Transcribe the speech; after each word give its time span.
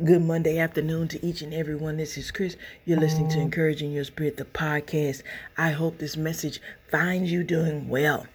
Good 0.00 0.22
Monday 0.22 0.58
afternoon 0.58 1.08
to 1.08 1.24
each 1.24 1.42
and 1.42 1.52
every 1.52 1.76
one. 1.76 1.98
This 1.98 2.16
is 2.16 2.30
Chris. 2.30 2.56
You're 2.86 2.98
listening 2.98 3.28
to 3.28 3.38
Encouraging 3.38 3.92
Your 3.92 4.04
Spirit, 4.04 4.38
the 4.38 4.46
podcast. 4.46 5.22
I 5.56 5.72
hope 5.72 5.98
this 5.98 6.16
message 6.16 6.60
finds 6.90 7.30
you 7.30 7.44
doing 7.44 7.88
well. 7.88 8.26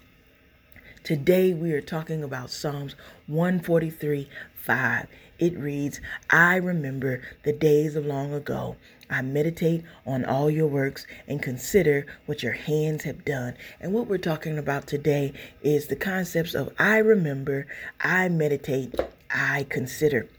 Today 1.04 1.54
we 1.54 1.74
are 1.74 1.82
talking 1.82 2.24
about 2.24 2.52
Psalms 2.52 2.96
143 3.26 4.30
5. 4.56 5.08
It 5.40 5.58
reads, 5.58 6.00
I 6.30 6.58
remember 6.58 7.24
the 7.44 7.54
days 7.54 7.96
of 7.96 8.06
long 8.06 8.34
ago. 8.34 8.76
I 9.10 9.24
meditate 9.24 9.84
on 10.06 10.26
all 10.26 10.52
your 10.52 10.68
works 10.68 11.08
and 11.28 11.42
consider 11.42 12.06
what 12.28 12.44
your 12.44 12.54
hands 12.54 13.04
have 13.04 13.26
done. 13.26 13.56
And 13.82 13.94
what 13.94 14.08
we're 14.08 14.20
talking 14.20 14.60
about 14.60 14.86
today 14.86 15.34
is 15.64 15.88
the 15.88 15.96
concepts 15.96 16.54
of 16.54 16.72
I 16.78 17.00
remember, 17.00 17.66
I 18.00 18.30
meditate, 18.30 18.94
I 19.32 19.66
consider. 19.70 20.30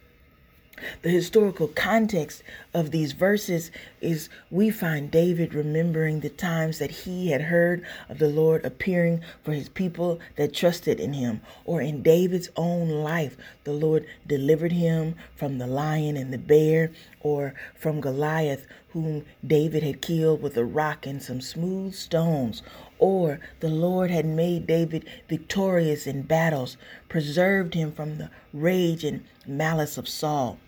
The 1.02 1.10
historical 1.10 1.68
context 1.68 2.42
of 2.74 2.90
these 2.90 3.12
verses 3.12 3.70
is 4.00 4.28
we 4.50 4.70
find 4.70 5.10
David 5.10 5.54
remembering 5.54 6.20
the 6.20 6.28
times 6.28 6.78
that 6.78 6.90
he 6.90 7.30
had 7.30 7.42
heard 7.42 7.84
of 8.08 8.18
the 8.18 8.28
Lord 8.28 8.64
appearing 8.64 9.22
for 9.42 9.52
his 9.52 9.68
people 9.68 10.18
that 10.36 10.54
trusted 10.54 10.98
in 11.00 11.12
him, 11.12 11.40
or 11.64 11.80
in 11.80 12.02
David's 12.02 12.50
own 12.56 12.88
life, 12.88 13.36
the 13.64 13.72
Lord 13.72 14.06
delivered 14.26 14.72
him 14.72 15.14
from 15.36 15.58
the 15.58 15.66
lion 15.66 16.16
and 16.16 16.32
the 16.32 16.38
bear, 16.38 16.90
or 17.20 17.54
from 17.74 18.00
Goliath, 18.00 18.66
whom 18.90 19.24
David 19.46 19.82
had 19.82 20.00
killed 20.00 20.42
with 20.42 20.56
a 20.56 20.64
rock 20.64 21.06
and 21.06 21.22
some 21.22 21.40
smooth 21.40 21.94
stones, 21.94 22.62
or 22.98 23.40
the 23.60 23.68
Lord 23.68 24.10
had 24.10 24.26
made 24.26 24.66
David 24.66 25.04
victorious 25.28 26.06
in 26.06 26.22
battles, 26.22 26.76
preserved 27.08 27.74
him 27.74 27.92
from 27.92 28.18
the 28.18 28.30
rage 28.52 29.04
and 29.04 29.24
malice 29.46 29.98
of 29.98 30.08
Saul 30.08 30.58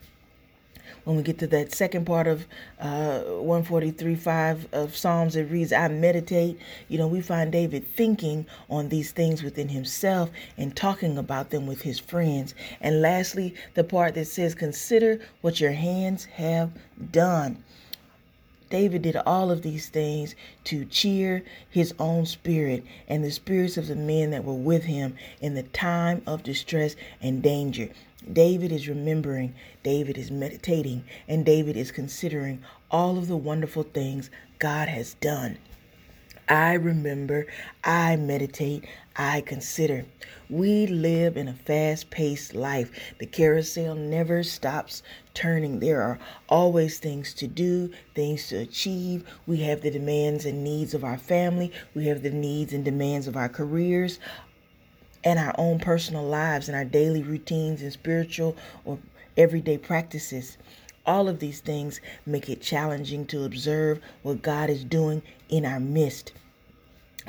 when 1.05 1.17
we 1.17 1.23
get 1.23 1.39
to 1.39 1.47
that 1.49 1.73
second 1.73 2.05
part 2.05 2.27
of 2.27 2.47
uh, 2.79 3.21
143 3.21 4.15
5 4.15 4.69
of 4.73 4.97
Psalms, 4.97 5.37
it 5.37 5.51
reads, 5.51 5.73
I 5.73 5.89
meditate. 5.89 6.59
You 6.89 6.99
know, 6.99 7.09
we 7.09 7.21
find 7.21 7.53
David 7.53 7.87
thinking 7.87 8.47
on 8.69 8.89
these 8.89 9.13
things 9.13 9.43
within 9.43 9.69
himself 9.69 10.31
and 10.57 10.75
talking 10.77 11.19
about 11.19 11.51
them 11.51 11.67
with 11.67 11.83
his 11.83 11.99
friends. 11.99 12.55
And 12.81 13.03
lastly, 13.03 13.55
the 13.75 13.85
part 13.85 14.15
that 14.15 14.27
says, 14.27 14.55
Consider 14.55 15.21
what 15.41 15.61
your 15.61 15.73
hands 15.73 16.25
have 16.25 16.71
done. 17.11 17.63
David 18.71 19.03
did 19.03 19.17
all 19.17 19.51
of 19.51 19.63
these 19.63 19.89
things 19.89 20.37
to 20.63 20.85
cheer 20.85 21.43
his 21.69 21.93
own 21.99 22.25
spirit 22.25 22.85
and 23.09 23.25
the 23.25 23.33
spirits 23.33 23.77
of 23.77 23.89
the 23.89 23.97
men 23.97 24.31
that 24.31 24.45
were 24.45 24.55
with 24.55 24.85
him 24.85 25.17
in 25.41 25.55
the 25.55 25.65
time 25.65 26.23
of 26.25 26.45
distress 26.45 26.95
and 27.21 27.43
danger. 27.43 27.89
David 28.33 28.71
is 28.71 28.89
remembering, 28.89 29.55
David 29.83 30.19
is 30.19 30.31
meditating, 30.31 31.05
and 31.27 31.45
David 31.45 31.77
is 31.77 31.91
considering 31.91 32.63
all 32.91 33.17
of 33.17 33.29
the 33.29 33.37
wonderful 33.37 33.83
things 33.83 34.31
God 34.59 34.89
has 34.89 35.15
done. 35.15 35.59
I 36.51 36.75
remember, 36.75 37.47
I 37.85 38.17
meditate, 38.17 38.85
I 39.15 39.41
consider. 39.41 40.05
We 40.49 40.89
live 40.89 41.37
in 41.37 41.47
a 41.47 41.55
fast 41.55 42.11
paced 42.11 42.57
life. 42.57 42.91
The 43.21 43.27
carousel 43.27 43.95
never 43.95 44.43
stops 44.43 45.05
turning. 45.33 45.79
There 45.79 46.03
are 46.03 46.19
always 46.49 46.99
things 46.99 47.35
to 47.35 47.47
do, 47.47 47.93
things 48.17 48.49
to 48.49 48.57
achieve. 48.57 49.25
We 49.47 49.59
have 49.59 49.81
the 49.81 49.93
demands 49.93 50.45
and 50.45 50.65
needs 50.65 50.93
of 50.93 51.05
our 51.05 51.19
family, 51.19 51.73
we 51.95 52.07
have 52.07 52.23
the 52.23 52.31
needs 52.31 52.73
and 52.73 52.85
demands 52.85 53.29
of 53.29 53.37
our 53.37 53.49
careers, 53.49 54.19
and 55.25 55.39
our 55.39 55.55
own 55.59 55.79
personal 55.79 56.25
lives 56.25 56.69
and 56.69 56.77
our 56.77 56.85
daily 56.85 57.23
routines 57.23 57.83
and 57.83 57.93
spiritual 57.93 58.57
or 58.85 58.99
everyday 59.37 59.79
practices. 59.79 60.57
All 61.07 61.29
of 61.29 61.39
these 61.41 61.61
things 61.61 62.01
make 62.27 62.49
it 62.49 62.61
challenging 62.61 63.27
to 63.27 63.45
observe 63.45 64.01
what 64.23 64.43
God 64.43 64.71
is 64.71 64.85
doing 64.85 65.23
in 65.49 65.65
our 65.65 65.81
midst. 65.81 66.33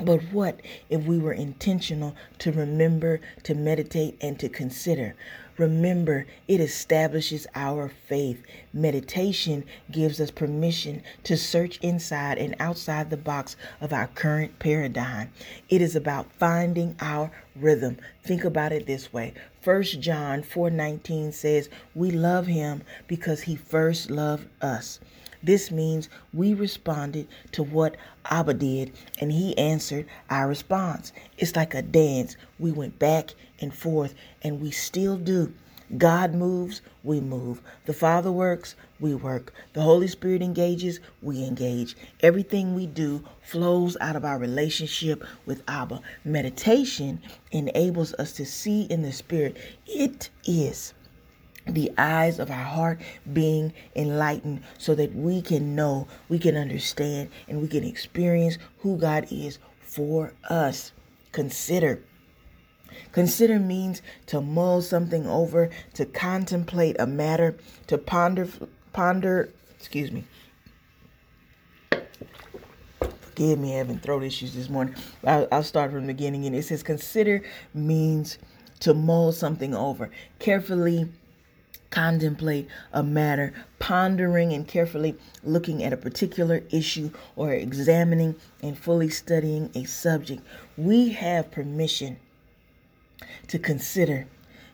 But 0.00 0.22
what 0.32 0.60
if 0.88 1.04
we 1.04 1.18
were 1.18 1.34
intentional 1.34 2.16
to 2.38 2.50
remember, 2.50 3.20
to 3.42 3.54
meditate, 3.54 4.16
and 4.20 4.38
to 4.40 4.48
consider? 4.48 5.14
Remember, 5.58 6.26
it 6.48 6.60
establishes 6.60 7.46
our 7.54 7.90
faith. 8.08 8.42
Meditation 8.72 9.64
gives 9.90 10.18
us 10.18 10.30
permission 10.30 11.02
to 11.24 11.36
search 11.36 11.78
inside 11.82 12.38
and 12.38 12.56
outside 12.58 13.10
the 13.10 13.18
box 13.18 13.54
of 13.80 13.92
our 13.92 14.06
current 14.06 14.58
paradigm. 14.58 15.30
It 15.68 15.82
is 15.82 15.94
about 15.94 16.32
finding 16.32 16.96
our 17.00 17.30
rhythm. 17.54 17.98
Think 18.24 18.44
about 18.44 18.72
it 18.72 18.86
this 18.86 19.12
way. 19.12 19.34
1 19.62 20.00
John 20.00 20.42
4:19 20.42 21.32
says, 21.32 21.68
"We 21.94 22.10
love 22.10 22.46
him 22.46 22.82
because 23.06 23.42
he 23.42 23.54
first 23.54 24.10
loved 24.10 24.48
us." 24.62 25.00
This 25.42 25.70
means 25.70 26.08
we 26.32 26.54
responded 26.54 27.26
to 27.52 27.62
what 27.62 27.96
Abba 28.26 28.54
did, 28.54 28.92
and 29.20 29.32
he 29.32 29.58
answered 29.58 30.06
our 30.30 30.46
response. 30.46 31.12
It's 31.36 31.56
like 31.56 31.74
a 31.74 31.82
dance. 31.82 32.36
We 32.58 32.70
went 32.70 32.98
back 32.98 33.34
and 33.60 33.74
forth, 33.74 34.14
and 34.42 34.60
we 34.60 34.70
still 34.70 35.16
do. 35.16 35.52
God 35.98 36.32
moves, 36.32 36.80
we 37.02 37.20
move. 37.20 37.60
The 37.84 37.92
Father 37.92 38.32
works, 38.32 38.76
we 38.98 39.14
work. 39.14 39.52
The 39.74 39.82
Holy 39.82 40.06
Spirit 40.06 40.40
engages, 40.40 41.00
we 41.20 41.44
engage. 41.44 41.96
Everything 42.20 42.74
we 42.74 42.86
do 42.86 43.24
flows 43.42 43.96
out 44.00 44.16
of 44.16 44.24
our 44.24 44.38
relationship 44.38 45.22
with 45.44 45.62
Abba. 45.68 46.00
Meditation 46.24 47.20
enables 47.50 48.14
us 48.14 48.32
to 48.34 48.46
see 48.46 48.84
in 48.84 49.02
the 49.02 49.12
Spirit. 49.12 49.58
It 49.86 50.30
is 50.46 50.94
the 51.66 51.90
eyes 51.96 52.38
of 52.38 52.50
our 52.50 52.64
heart 52.64 53.00
being 53.32 53.72
enlightened 53.94 54.62
so 54.78 54.94
that 54.94 55.14
we 55.14 55.40
can 55.40 55.74
know, 55.74 56.08
we 56.28 56.38
can 56.38 56.56
understand, 56.56 57.30
and 57.48 57.60
we 57.60 57.68
can 57.68 57.84
experience 57.84 58.58
who 58.78 58.96
God 58.96 59.26
is 59.30 59.58
for 59.80 60.32
us. 60.48 60.92
Consider. 61.32 62.02
Consider 63.12 63.58
means 63.58 64.02
to 64.26 64.40
mull 64.40 64.82
something 64.82 65.26
over, 65.26 65.70
to 65.94 66.04
contemplate 66.04 66.96
a 66.98 67.06
matter, 67.06 67.56
to 67.86 67.96
ponder, 67.96 68.48
ponder, 68.92 69.50
excuse 69.76 70.10
me. 70.10 70.24
Forgive 73.00 73.58
me 73.58 73.72
having 73.72 73.98
throat 73.98 74.24
issues 74.24 74.54
this 74.54 74.68
morning. 74.68 74.94
I'll, 75.24 75.48
I'll 75.50 75.62
start 75.62 75.90
from 75.90 76.06
the 76.06 76.12
beginning. 76.12 76.44
And 76.44 76.54
it 76.54 76.64
says, 76.64 76.82
consider 76.82 77.42
means 77.72 78.38
to 78.80 78.92
mull 78.92 79.32
something 79.32 79.74
over, 79.74 80.10
carefully 80.38 81.08
contemplate 81.92 82.66
a 82.92 83.02
matter, 83.04 83.52
pondering 83.78 84.52
and 84.52 84.66
carefully 84.66 85.14
looking 85.44 85.84
at 85.84 85.92
a 85.92 85.96
particular 85.96 86.64
issue 86.70 87.10
or 87.36 87.52
examining 87.52 88.34
and 88.62 88.76
fully 88.76 89.08
studying 89.08 89.70
a 89.76 89.84
subject. 89.84 90.42
We 90.76 91.10
have 91.10 91.52
permission 91.52 92.18
to 93.46 93.58
consider, 93.58 94.26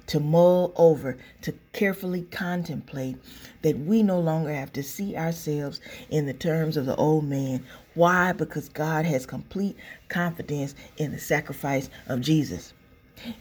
to 0.07 0.21
mull 0.21 0.73
over, 0.77 1.19
to 1.43 1.53
carefully 1.73 2.23
contemplate 2.31 3.17
that 3.63 3.79
we 3.79 4.03
no 4.03 4.21
longer 4.21 4.55
have 4.55 4.73
to 4.75 4.83
see 4.83 5.17
ourselves 5.17 5.81
in 6.09 6.25
the 6.25 6.33
terms 6.33 6.77
of 6.77 6.87
the 6.87 6.97
old 6.97 7.25
man. 7.25 7.67
Why? 7.95 8.33
Because 8.33 8.69
God 8.69 9.05
has 9.05 9.27
complete 9.27 9.77
confidence 10.09 10.75
in 10.97 11.11
the 11.11 11.19
sacrifice 11.19 11.91
of 12.07 12.21
Jesus 12.21 12.73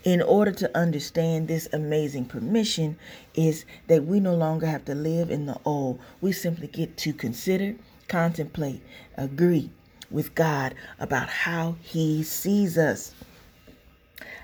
in 0.04 0.22
order 0.22 0.52
to 0.52 0.78
understand 0.78 1.48
this 1.48 1.68
amazing 1.74 2.26
permission 2.26 2.98
is 3.34 3.66
that 3.88 4.06
we 4.06 4.20
no 4.20 4.36
longer 4.36 4.66
have 4.66 4.86
to 4.86 4.96
live 4.96 5.30
in 5.30 5.46
the 5.46 5.60
old. 5.66 6.00
We 6.22 6.32
simply 6.32 6.68
get 6.68 6.98
to 6.98 7.14
consider, 7.14 7.76
contemplate, 8.08 8.82
agree 9.16 9.70
with 10.10 10.36
God 10.36 10.76
about 11.00 11.30
how 11.30 11.76
he 11.82 12.24
sees 12.24 12.78
us. 12.78 13.14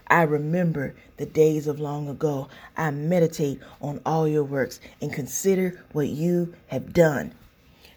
I 0.07 0.23
remember 0.23 0.95
the 1.17 1.25
days 1.25 1.67
of 1.67 1.79
long 1.79 2.09
ago. 2.09 2.49
I 2.75 2.91
meditate 2.91 3.59
on 3.81 4.01
all 4.05 4.27
your 4.27 4.43
works 4.43 4.79
and 5.01 5.11
consider 5.13 5.83
what 5.93 6.09
you 6.09 6.53
have 6.67 6.93
done. 6.93 7.33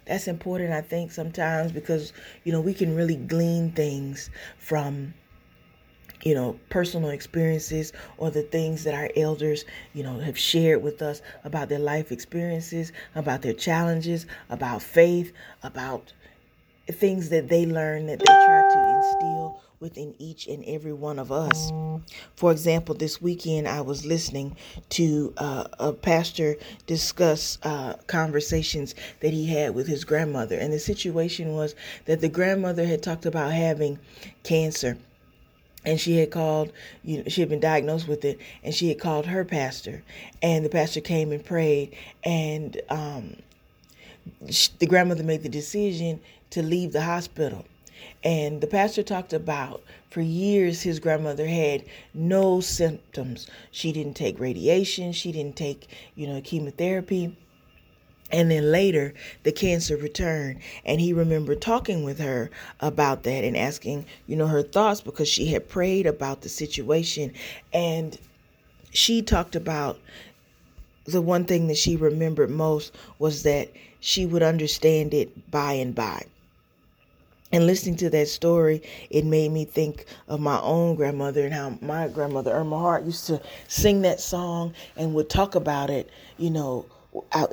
That's 0.07 0.29
important, 0.29 0.73
I 0.73 0.83
think, 0.83 1.11
sometimes 1.11 1.73
because, 1.73 2.13
you 2.45 2.53
know, 2.53 2.61
we 2.61 2.75
can 2.75 2.95
really 2.95 3.17
glean 3.17 3.73
things 3.73 4.31
from 4.57 5.15
you 6.23 6.35
know, 6.35 6.59
personal 6.71 7.11
experiences 7.11 7.93
or 8.19 8.31
the 8.31 8.43
things 8.43 8.85
that 8.85 8.95
our 8.95 9.11
elders, 9.17 9.65
you 9.95 10.03
know, 10.03 10.19
have 10.19 10.39
shared 10.39 10.83
with 10.83 11.03
us 11.03 11.23
about 11.45 11.69
their 11.69 11.79
life 11.79 12.13
experiences, 12.13 12.93
about 13.15 13.43
their 13.43 13.53
challenges, 13.53 14.27
about 14.49 14.83
faith, 14.83 15.33
about 15.63 16.13
things 16.89 17.31
that 17.31 17.49
they 17.49 17.67
learn 17.67 18.07
that 18.07 18.19
they 18.19 18.25
try 18.25 18.63
to 18.73 18.97
instill 18.97 19.61
within 19.81 20.15
each 20.19 20.47
and 20.47 20.65
every 20.65 20.93
one 20.93 21.19
of 21.19 21.31
us. 21.31 21.71
For 22.35 22.51
example, 22.51 22.95
this 22.95 23.21
weekend 23.21 23.69
I 23.69 23.83
was 23.83 24.07
listening 24.07 24.57
to 24.91 25.35
uh, 25.37 25.65
a 25.79 25.93
pastor 25.93 26.57
discuss 26.87 27.59
uh, 27.63 27.95
conversations 28.07 28.95
that 29.21 29.33
he 29.33 29.47
had 29.47 29.75
with 29.75 29.87
his 29.87 30.05
grandmother. 30.05 30.57
And 30.57 30.73
the 30.73 30.79
situation 30.79 31.55
was 31.55 31.75
that 32.07 32.21
the 32.21 32.29
grandmother 32.29 32.87
had 32.87 33.03
talked 33.03 33.27
about 33.27 33.53
having 33.53 33.99
cancer 34.45 34.97
and 35.87 36.01
she 36.01 36.19
had 36.19 36.31
called 36.31 36.73
you 37.05 37.19
know 37.19 37.25
she 37.29 37.41
had 37.41 37.49
been 37.49 37.61
diagnosed 37.61 38.09
with 38.09 38.25
it 38.25 38.39
and 38.63 38.75
she 38.75 38.89
had 38.89 38.99
called 38.99 39.27
her 39.27 39.45
pastor. 39.45 40.03
And 40.43 40.65
the 40.65 40.69
pastor 40.69 41.01
came 41.01 41.33
and 41.33 41.45
prayed 41.45 41.95
and 42.25 42.79
um, 42.91 43.37
she, 44.51 44.71
the 44.81 44.87
grandmother 44.87 45.23
made 45.23 45.43
the 45.45 45.49
decision 45.49 46.21
to 46.51 46.63
leave 46.63 46.93
the 46.93 47.03
hospital. 47.03 47.65
And 48.23 48.61
the 48.61 48.67
pastor 48.67 49.03
talked 49.03 49.33
about 49.33 49.83
for 50.11 50.21
years 50.21 50.83
his 50.83 50.99
grandmother 50.99 51.47
had 51.47 51.85
no 52.13 52.61
symptoms. 52.61 53.47
She 53.71 53.93
didn't 53.93 54.15
take 54.15 54.41
radiation. 54.41 55.13
She 55.13 55.33
didn't 55.33 55.57
take 55.57 55.89
you 56.17 56.27
know 56.27 56.41
chemotherapy 56.43 57.37
and 58.33 58.51
then 58.51 58.73
later, 58.73 59.15
the 59.45 59.53
cancer 59.53 59.97
returned, 59.97 60.59
and 60.85 61.01
he 61.01 61.13
remembered 61.13 61.61
talking 61.61 62.03
with 62.03 62.19
her 62.19 62.51
about 62.81 63.23
that 63.23 63.45
and 63.45 63.57
asking, 63.57 64.05
you 64.27 64.35
know, 64.35 64.49
her 64.49 64.63
thoughts 64.63 65.01
because 65.01 65.29
she 65.29 65.47
had 65.47 65.69
prayed 65.69 66.07
about 66.07 66.41
the 66.41 66.49
situation. 66.49 67.33
And 67.73 68.19
she 68.91 69.23
talked 69.23 69.55
about 69.55 69.99
the 71.05 71.23
one 71.23 71.45
thing 71.45 71.69
that 71.69 71.77
she 71.77 71.97
remembered 71.97 72.51
most 72.51 72.93
was 73.21 73.45
that 73.45 73.71
she 74.01 74.27
would 74.27 74.43
understand 74.43 75.15
it 75.15 75.51
by 75.51 75.75
and 75.75 75.95
by. 75.95 76.25
And 77.53 77.65
listening 77.65 77.97
to 77.99 78.11
that 78.11 78.27
story, 78.27 78.83
it 79.09 79.25
made 79.25 79.53
me 79.53 79.65
think 79.65 80.07
of 80.27 80.41
my 80.41 80.61
own 80.63 80.97
grandmother 80.97 81.45
and 81.45 81.55
how 81.55 81.79
my 81.81 82.09
grandmother, 82.09 82.53
Irma 82.53 82.77
Hart, 82.77 83.05
used 83.05 83.29
to 83.29 83.41
sing 83.69 84.03
that 84.03 84.19
song 84.19 84.75
and 84.97 85.15
would 85.15 85.31
talk 85.31 85.55
about 85.55 85.89
it, 85.89 86.11
you 86.39 86.51
know, 86.51 86.87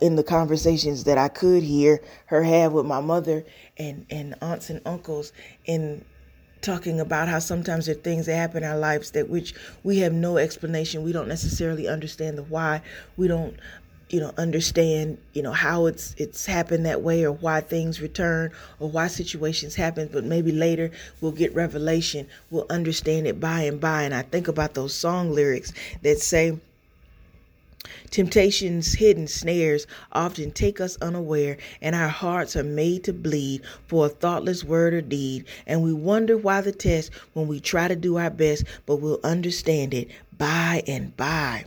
in 0.02 0.16
the 0.16 0.24
conversations 0.24 1.04
that 1.06 1.18
I 1.18 1.28
could 1.28 1.64
hear 1.64 2.02
her 2.28 2.44
have 2.44 2.74
with 2.74 2.86
my 2.86 3.02
mother 3.02 3.46
and, 3.78 4.06
and 4.10 4.36
aunts 4.42 4.70
and 4.70 4.82
uncles 4.86 5.34
in 5.66 6.04
talking 6.62 7.00
about 7.00 7.28
how 7.28 7.40
sometimes 7.40 7.86
there 7.86 7.96
are 7.96 8.00
things 8.00 8.26
that 8.26 8.36
happen 8.36 8.64
in 8.64 8.70
our 8.70 8.78
lives 8.78 9.12
that 9.12 9.30
which 9.30 9.54
we 9.84 10.00
have 10.00 10.14
no 10.14 10.38
explanation. 10.38 11.04
We 11.04 11.12
don't 11.12 11.28
necessarily 11.28 11.88
understand 11.88 12.38
the 12.38 12.44
why. 12.44 12.82
We 13.18 13.28
don't 13.28 13.58
you 14.10 14.20
know 14.20 14.32
understand 14.38 15.18
you 15.34 15.42
know 15.42 15.52
how 15.52 15.88
it's 15.88 16.14
it's 16.20 16.46
happened 16.46 16.86
that 16.86 17.02
way 17.02 17.24
or 17.24 17.32
why 17.32 17.62
things 17.62 18.00
return 18.00 18.52
or 18.80 18.88
why 18.88 19.08
situations 19.08 19.74
happen 19.74 20.08
but 20.12 20.24
maybe 20.24 20.52
later 20.52 20.92
we'll 21.20 21.32
get 21.32 21.56
revelation 21.56 22.28
we'll 22.52 22.68
understand 22.70 23.26
it 23.26 23.40
by 23.40 23.62
and 23.62 23.82
by 23.82 24.04
and 24.04 24.14
i 24.14 24.22
think 24.22 24.48
about 24.48 24.76
those 24.76 24.94
song 24.94 25.32
lyrics 25.32 25.74
that 26.04 26.20
say 26.20 26.56
Temptation's 28.10 28.94
hidden 28.94 29.28
snares 29.28 29.88
often 30.12 30.52
take 30.52 30.80
us 30.80 30.98
unaware, 31.02 31.58
and 31.82 31.96
our 31.96 32.08
hearts 32.08 32.56
are 32.56 32.64
made 32.64 33.04
to 33.04 33.14
bleed 33.14 33.62
for 33.88 34.06
a 34.06 34.10
thoughtless 34.10 34.64
word 34.64 34.94
or 34.94 35.02
deed. 35.02 35.46
And 35.68 35.84
we 35.84 35.94
wonder 35.94 36.38
why 36.38 36.62
the 36.62 36.72
test 36.72 37.12
when 37.34 37.48
we 37.48 37.60
try 37.60 37.88
to 37.88 37.96
do 37.96 38.18
our 38.18 38.30
best, 38.30 38.64
but 38.86 38.98
we'll 38.98 39.20
understand 39.24 39.94
it 39.94 40.10
by 40.38 40.84
and 40.88 41.16
by 41.18 41.66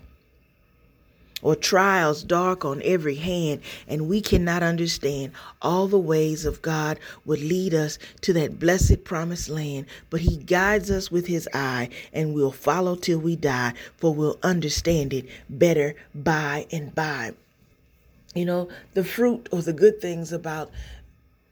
or 1.43 1.55
trials 1.55 2.23
dark 2.23 2.65
on 2.65 2.81
every 2.85 3.17
hand, 3.17 3.61
and 3.87 4.09
we 4.09 4.21
cannot 4.21 4.63
understand 4.63 5.33
all 5.61 5.87
the 5.87 5.99
ways 5.99 6.45
of 6.45 6.63
God 6.63 6.99
would 7.25 7.41
lead 7.41 7.75
us 7.75 7.99
to 8.23 8.33
that 8.33 8.59
blessed 8.59 9.05
promised 9.05 9.49
land. 9.49 9.87
But 10.11 10.21
He 10.21 10.37
guides 10.37 10.91
us 10.91 11.11
with 11.11 11.27
His 11.27 11.49
eye, 11.53 11.91
and 12.13 12.35
we'll 12.35 12.53
follow 12.53 12.97
till 12.97 13.19
we 13.19 13.37
die, 13.37 13.75
for 13.97 14.15
we'll 14.15 14.39
understand 14.43 15.13
it 15.13 15.27
better 15.49 15.95
by 16.15 16.67
and 16.73 16.95
by. 16.95 17.33
You 18.35 18.45
know, 18.45 18.69
the 18.95 19.05
fruit 19.05 19.49
or 19.51 19.63
the 19.63 19.73
good 19.73 20.01
things 20.01 20.33
about 20.33 20.71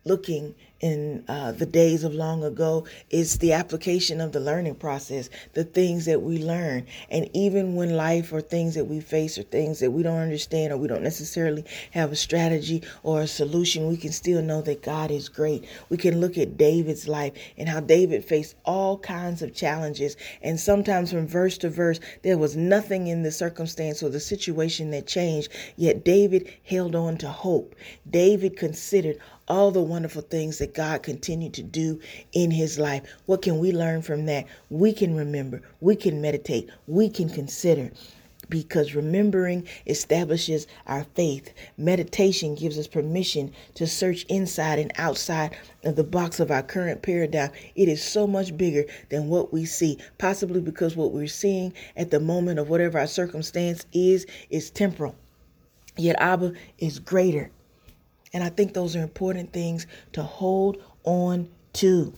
looking 0.04 0.54
in 0.80 1.24
uh, 1.28 1.52
the 1.52 1.66
days 1.66 2.04
of 2.04 2.14
long 2.14 2.44
ago 2.44 2.86
is 3.10 3.38
the 3.38 3.52
application 3.52 4.20
of 4.20 4.32
the 4.32 4.40
learning 4.40 4.74
process, 4.74 5.30
the 5.54 5.64
things 5.64 6.04
that 6.04 6.20
we 6.20 6.42
learn. 6.42 6.86
And 7.10 7.30
even 7.32 7.74
when 7.74 7.96
life 7.96 8.32
or 8.32 8.40
things 8.40 8.74
that 8.74 8.84
we 8.84 9.00
face 9.00 9.38
or 9.38 9.44
things 9.44 9.80
that 9.80 9.92
we 9.92 10.02
don't 10.02 10.18
understand 10.18 10.72
or 10.72 10.76
we 10.76 10.88
don't 10.88 11.02
necessarily 11.02 11.64
have 11.92 12.12
a 12.12 12.16
strategy 12.16 12.82
or 13.02 13.22
a 13.22 13.26
solution, 13.26 13.88
we 13.88 13.96
can 13.96 14.12
still 14.12 14.42
know 14.42 14.60
that 14.62 14.82
God 14.82 15.10
is 15.10 15.28
great. 15.28 15.64
We 15.88 15.96
can 15.96 16.20
look 16.20 16.36
at 16.36 16.58
David's 16.58 17.08
life 17.08 17.32
and 17.56 17.68
how 17.68 17.80
David 17.80 18.24
faced 18.24 18.56
all 18.64 18.98
kinds 18.98 19.42
of 19.42 19.54
challenges. 19.54 20.16
And 20.42 20.58
sometimes 20.58 21.12
from 21.12 21.26
verse 21.26 21.56
to 21.58 21.70
verse, 21.70 22.00
there 22.22 22.38
was 22.38 22.56
nothing 22.56 23.06
in 23.06 23.22
the 23.22 23.32
circumstance 23.32 24.02
or 24.02 24.10
the 24.10 24.20
situation 24.20 24.90
that 24.90 25.06
changed, 25.06 25.48
yet 25.76 26.04
David 26.04 26.52
held 26.64 26.94
on 26.94 27.16
to 27.18 27.28
hope. 27.28 27.74
David 28.10 28.56
considered 28.56 29.18
all 29.46 29.70
the 29.70 29.82
wonderful 29.82 30.22
things 30.22 30.58
that 30.64 30.72
God 30.72 31.02
continued 31.02 31.52
to 31.54 31.62
do 31.62 32.00
in 32.32 32.50
his 32.50 32.78
life. 32.78 33.02
What 33.26 33.42
can 33.42 33.58
we 33.58 33.70
learn 33.70 34.00
from 34.00 34.24
that? 34.24 34.46
We 34.70 34.94
can 34.94 35.14
remember, 35.14 35.60
we 35.82 35.94
can 35.94 36.22
meditate, 36.22 36.70
we 36.86 37.10
can 37.10 37.28
consider. 37.28 37.90
Because 38.48 38.94
remembering 38.94 39.66
establishes 39.84 40.66
our 40.86 41.04
faith. 41.14 41.52
Meditation 41.76 42.54
gives 42.54 42.78
us 42.78 42.86
permission 42.86 43.52
to 43.74 43.86
search 43.86 44.24
inside 44.24 44.78
and 44.78 44.90
outside 44.96 45.54
of 45.84 45.96
the 45.96 46.04
box 46.04 46.40
of 46.40 46.50
our 46.50 46.62
current 46.62 47.02
paradigm. 47.02 47.50
It 47.74 47.88
is 47.88 48.02
so 48.02 48.26
much 48.26 48.56
bigger 48.56 48.84
than 49.10 49.28
what 49.28 49.52
we 49.52 49.66
see, 49.66 49.98
possibly 50.16 50.62
because 50.62 50.96
what 50.96 51.12
we're 51.12 51.26
seeing 51.26 51.74
at 51.94 52.10
the 52.10 52.20
moment 52.20 52.58
of 52.58 52.70
whatever 52.70 52.98
our 52.98 53.06
circumstance 53.06 53.84
is, 53.92 54.26
is 54.48 54.70
temporal. 54.70 55.14
Yet 55.98 56.16
Abba 56.18 56.54
is 56.78 56.98
greater. 57.00 57.50
And 58.34 58.44
I 58.44 58.50
think 58.50 58.74
those 58.74 58.96
are 58.96 59.02
important 59.02 59.52
things 59.52 59.86
to 60.12 60.22
hold 60.22 60.82
on 61.04 61.48
to. 61.74 62.12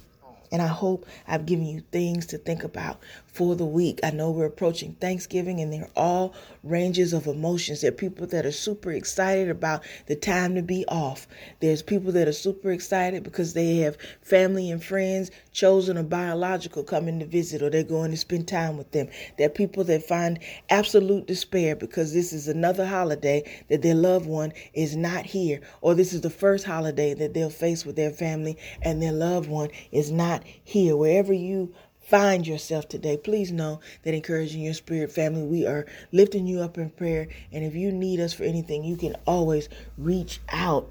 And 0.52 0.62
I 0.62 0.66
hope 0.66 1.06
I've 1.26 1.46
given 1.46 1.66
you 1.66 1.82
things 1.92 2.26
to 2.26 2.38
think 2.38 2.64
about 2.64 3.00
for 3.26 3.54
the 3.54 3.66
week. 3.66 4.00
I 4.02 4.10
know 4.10 4.30
we're 4.30 4.46
approaching 4.46 4.94
Thanksgiving 4.94 5.60
and 5.60 5.72
there 5.72 5.82
are 5.82 5.90
all 5.96 6.34
ranges 6.62 7.12
of 7.12 7.26
emotions. 7.26 7.82
There 7.82 7.90
are 7.90 7.94
people 7.94 8.26
that 8.28 8.46
are 8.46 8.52
super 8.52 8.90
excited 8.90 9.50
about 9.50 9.84
the 10.06 10.16
time 10.16 10.54
to 10.54 10.62
be 10.62 10.84
off. 10.88 11.26
There's 11.60 11.82
people 11.82 12.12
that 12.12 12.28
are 12.28 12.32
super 12.32 12.70
excited 12.70 13.22
because 13.22 13.52
they 13.52 13.76
have 13.78 13.98
family 14.22 14.70
and 14.70 14.82
friends, 14.82 15.30
chosen 15.52 15.98
or 15.98 16.02
biological, 16.02 16.82
coming 16.82 17.18
to 17.20 17.26
visit 17.26 17.62
or 17.62 17.70
they're 17.70 17.82
going 17.82 18.10
to 18.10 18.16
spend 18.16 18.48
time 18.48 18.76
with 18.76 18.92
them. 18.92 19.08
There 19.36 19.46
are 19.46 19.50
people 19.50 19.84
that 19.84 20.06
find 20.06 20.38
absolute 20.70 21.26
despair 21.26 21.76
because 21.76 22.14
this 22.14 22.32
is 22.32 22.48
another 22.48 22.86
holiday 22.86 23.44
that 23.68 23.82
their 23.82 23.94
loved 23.94 24.26
one 24.26 24.52
is 24.72 24.96
not 24.96 25.26
here, 25.26 25.60
or 25.80 25.94
this 25.94 26.12
is 26.12 26.22
the 26.22 26.30
first 26.30 26.64
holiday 26.64 27.14
that 27.14 27.34
they'll 27.34 27.50
face 27.50 27.84
with 27.84 27.96
their 27.96 28.10
family 28.10 28.56
and 28.82 29.02
their 29.02 29.12
loved 29.12 29.48
one 29.48 29.70
is 29.92 30.10
not 30.36 30.46
here. 30.62 30.96
Wherever 30.96 31.32
you 31.32 31.72
find 32.00 32.46
yourself 32.46 32.88
today, 32.88 33.16
please 33.16 33.50
know 33.50 33.80
that 34.02 34.14
encouraging 34.14 34.62
your 34.62 34.74
spirit 34.74 35.10
family, 35.10 35.42
we 35.42 35.66
are 35.66 35.86
lifting 36.12 36.46
you 36.46 36.60
up 36.60 36.78
in 36.78 36.90
prayer. 36.90 37.28
And 37.52 37.64
if 37.64 37.74
you 37.74 37.90
need 37.90 38.20
us 38.20 38.32
for 38.32 38.44
anything, 38.44 38.84
you 38.84 38.96
can 38.96 39.16
always 39.26 39.68
reach 39.96 40.40
out. 40.50 40.90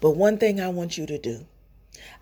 But 0.00 0.12
one 0.12 0.38
thing 0.38 0.60
I 0.60 0.68
want 0.68 0.98
you 0.98 1.06
to 1.06 1.18
do 1.18 1.46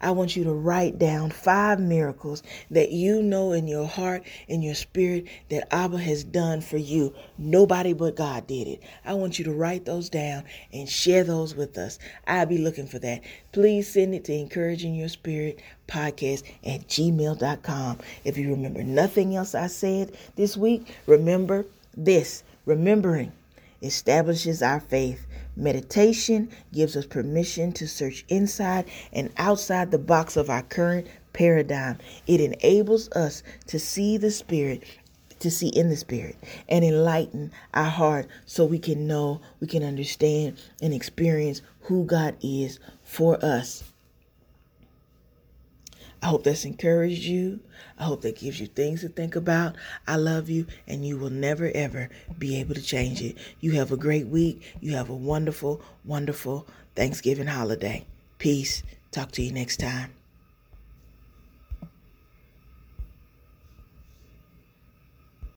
I 0.01 0.11
want 0.11 0.37
you 0.37 0.45
to 0.45 0.53
write 0.53 0.99
down 0.99 1.31
five 1.31 1.81
miracles 1.81 2.43
that 2.71 2.91
you 2.91 3.23
know 3.23 3.53
in 3.53 3.69
your 3.69 3.87
heart, 3.87 4.25
in 4.49 4.63
your 4.63 4.75
spirit, 4.75 5.27
that 5.49 5.73
Abba 5.73 5.99
has 5.99 6.25
done 6.25 6.61
for 6.61 6.77
you. 6.77 7.15
Nobody 7.39 7.93
but 7.93 8.17
God 8.17 8.47
did 8.47 8.69
it. 8.69 8.83
I 9.05 9.15
want 9.15 9.39
you 9.39 9.45
to 9.47 9.53
write 9.53 9.85
those 9.85 10.11
down 10.11 10.45
and 10.73 10.89
share 10.89 11.25
those 11.25 11.55
with 11.55 11.79
us. 11.79 11.99
I'll 12.27 12.47
be 12.47 12.59
looking 12.59 12.87
for 12.87 12.99
that. 13.01 13.23
Please 13.53 13.89
send 13.89 14.15
it 14.15 14.25
to 14.25 14.33
encouraging 14.33 14.95
your 14.95 15.09
spirit 15.09 15.61
podcast 15.89 16.43
at 16.65 16.89
gmail.com. 16.89 17.99
If 18.25 18.39
you 18.39 18.51
remember 18.51 18.83
nothing 18.83 19.37
else 19.37 19.55
I 19.55 19.67
said 19.67 20.17
this 20.37 20.57
week, 20.57 20.97
remember 21.07 21.67
this 21.97 22.43
remembering 22.65 23.33
establishes 23.83 24.63
our 24.63 24.81
faith. 24.81 25.27
Meditation 25.57 26.51
gives 26.73 26.97
us 26.97 27.07
permission 27.07 27.73
to 27.73 27.87
search 27.87 28.25
inside 28.29 28.87
and 29.13 29.31
outside 29.37 29.91
the 29.91 29.99
box 29.99 30.37
of 30.37 30.49
our 30.49 30.63
current 30.63 31.07
paradigm. 31.33 31.99
It 32.27 32.41
enables 32.41 33.11
us 33.13 33.43
to 33.67 33.79
see 33.79 34.17
the 34.17 34.31
Spirit, 34.31 34.85
to 35.41 35.51
see 35.51 35.69
in 35.69 35.89
the 35.89 35.97
Spirit, 35.97 36.37
and 36.69 36.85
enlighten 36.85 37.53
our 37.75 37.85
heart 37.85 38.29
so 38.47 38.65
we 38.65 38.79
can 38.79 39.07
know, 39.07 39.41
we 39.61 39.67
can 39.67 39.83
understand, 39.83 40.59
and 40.81 40.95
experience 40.95 41.61
who 41.83 42.05
God 42.05 42.37
is 42.43 42.79
for 43.03 43.43
us. 43.45 43.85
I 46.23 46.27
hope 46.27 46.45
that's 46.45 46.65
encouraged 46.65 47.25
you. 47.25 47.59
I 47.99 48.05
hope 48.05 48.23
that 48.23 48.39
gives 48.39 48.61
you 48.61 48.69
things 48.69 49.01
to 49.01 49.09
think 49.09 49.35
about. 49.35 49.75
I 50.07 50.17
love 50.17 50.49
you, 50.49 50.67
and 50.87 51.05
you 51.05 51.19
will 51.19 51.31
never, 51.31 51.71
ever 51.75 52.11
be 52.39 52.61
able 52.61 52.77
to 52.77 52.83
change 52.83 53.21
it. 53.21 53.37
You 53.61 53.73
have 53.73 53.91
a 53.91 53.97
great 53.97 54.29
week. 54.29 54.77
You 54.81 54.93
have 54.93 55.11
a 55.11 55.17
wonderful, 55.17 55.83
wonderful 56.05 56.69
Thanksgiving 56.95 57.49
holiday. 57.49 58.07
Peace. 58.39 58.85
Talk 59.11 59.33
to 59.33 59.43
you 59.43 59.53
next 59.53 59.79
time. 59.79 60.15